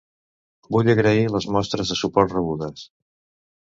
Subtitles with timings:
[0.75, 2.93] Vull agrair les mostres de suport rebudes.